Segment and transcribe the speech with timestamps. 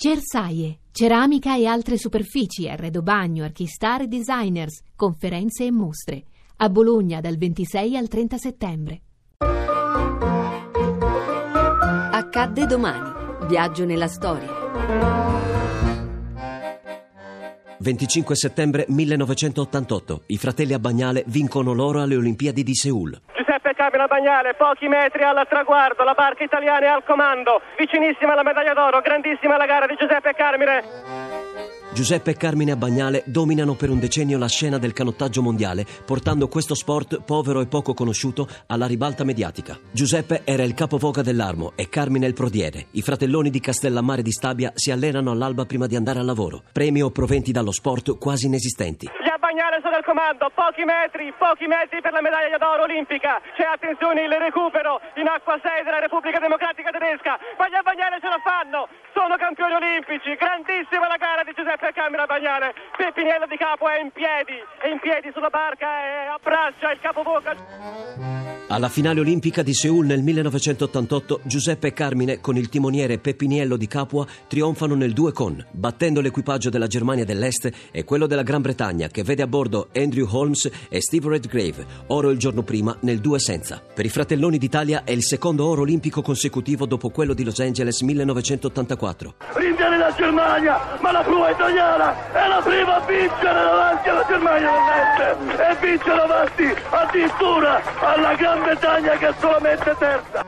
[0.00, 6.22] Cersaie, ceramica e altre superfici, arredo bagno, archistar e designers, conferenze e mostre.
[6.58, 9.00] A Bologna dal 26 al 30 settembre.
[12.12, 13.48] Accadde domani.
[13.48, 14.46] Viaggio nella storia.
[17.80, 20.22] 25 settembre 1988.
[20.26, 23.20] I fratelli a Bagnale vincono l'oro alle Olimpiadi di Seul.
[23.48, 28.42] Giuseppe Camera Bagnale, pochi metri al traguardo, la barca italiana è al comando, vicinissima alla
[28.42, 30.84] medaglia d'oro, grandissima la gara di Giuseppe Carmine.
[31.94, 36.74] Giuseppe e Carmine Bagnale dominano per un decennio la scena del canottaggio mondiale, portando questo
[36.74, 39.78] sport povero e poco conosciuto alla ribalta mediatica.
[39.90, 42.88] Giuseppe era il capovoca dell'Armo e Carmine il prodiere.
[42.90, 46.64] I fratelloni di Castellammare di Stabia si allenano all'alba prima di andare al lavoro.
[46.70, 49.08] Premi o proventi dallo sport quasi inesistenti.
[49.58, 53.40] Bagnale sono al comando, pochi metri, pochi metri per la medaglia d'oro olimpica.
[53.56, 57.36] C'è attenzione il recupero in acqua 6 della Repubblica Democratica Tedesca.
[57.56, 58.86] Ma gli Bagnale ce la fanno,
[59.78, 60.34] olimpici.
[60.34, 62.74] Grandissima la gara di Giuseppe Camera Bagnale.
[62.96, 67.54] Peppiniello di capo è in piedi, è in piedi sulla barca e abbraccia il capovoca.
[68.70, 74.26] Alla finale olimpica di Seul nel 1988, Giuseppe Carmine con il timoniere Peppiniello di Capua
[74.46, 79.22] trionfano nel 2 con, battendo l'equipaggio della Germania dell'Est e quello della Gran Bretagna che
[79.22, 83.82] vede a bordo Andrew Holmes e Steve Redgrave, oro il giorno prima nel 2 senza.
[83.94, 88.02] Per i fratelloni d'Italia è il secondo oro olimpico consecutivo dopo quello di Los Angeles
[88.02, 89.67] 1984.
[89.68, 94.70] Rinviene la Germania, ma la prua italiana è la prima a vincere davanti alla Germania
[94.70, 100.46] dell'Est e vince davanti addirittura alla Gran Bretagna che è solamente terza.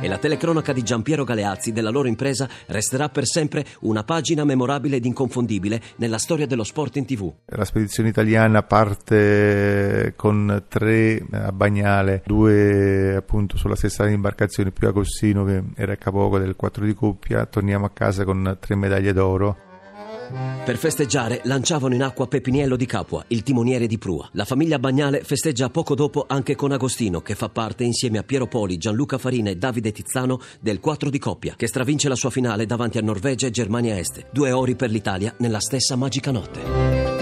[0.00, 4.96] E la telecronaca di Giampiero Galeazzi della loro impresa resterà per sempre una pagina memorabile
[4.96, 7.32] ed inconfondibile nella storia dello sport in tv.
[7.46, 15.44] La spedizione italiana parte con tre a Bagnale, due appunto sulla stessa imbarcazione più Agostino
[15.44, 19.72] che era capoco del 4 di coppia, torniamo a casa con tre medaglie d'oro
[20.64, 24.28] per festeggiare lanciavano in acqua Pepiniello di Capua, il timoniere di prua.
[24.32, 28.46] La famiglia Bagnale festeggia poco dopo anche con Agostino, che fa parte insieme a Piero
[28.46, 32.66] Poli, Gianluca Farina e Davide Tizzano del 4 di coppia, che stravince la sua finale
[32.66, 34.26] davanti a Norvegia e Germania Est.
[34.32, 37.12] Due ori per l'Italia nella stessa magica notte.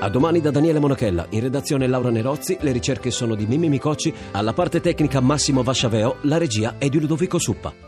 [0.00, 4.12] A domani da Daniele Monachella, in redazione Laura Nerozzi, le ricerche sono di Mimmi Micocci,
[4.32, 7.87] alla parte tecnica Massimo Vasciaveo, la regia è di Ludovico Suppa.